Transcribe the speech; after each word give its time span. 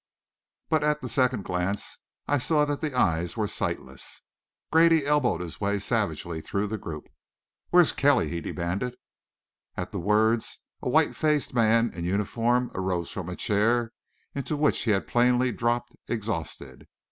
But, 0.67 0.83
at 0.83 1.01
the 1.01 1.07
second 1.07 1.43
glance, 1.45 1.99
I 2.27 2.39
saw 2.39 2.65
that 2.65 2.81
the 2.81 2.95
eyes 2.97 3.37
were 3.37 3.45
sightless. 3.45 4.21
Grady 4.71 5.05
elbowed 5.05 5.41
his 5.41 5.61
way 5.61 5.77
savagely 5.77 6.41
through 6.41 6.65
the 6.69 6.79
group. 6.79 7.07
"Where's 7.69 7.91
Kelly?" 7.91 8.27
he 8.27 8.41
demanded. 8.41 8.95
At 9.77 9.91
the 9.91 9.99
words, 9.99 10.57
a 10.81 10.89
white 10.89 11.15
faced 11.15 11.53
man 11.53 11.91
in 11.93 12.03
uniform 12.03 12.71
arose 12.73 13.11
from 13.11 13.29
a 13.29 13.35
chair 13.35 13.91
into 14.33 14.57
which 14.57 14.79
he 14.85 14.89
had 14.89 15.05
plainly 15.05 15.51
dropped 15.51 15.95
exhausted. 16.07 16.87